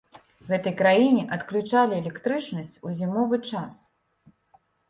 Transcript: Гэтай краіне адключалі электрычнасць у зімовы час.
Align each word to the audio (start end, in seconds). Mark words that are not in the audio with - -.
Гэтай 0.51 0.73
краіне 0.79 1.21
адключалі 1.37 1.97
электрычнасць 2.01 2.73
у 2.89 2.95
зімовы 3.01 3.41
час. 3.53 3.73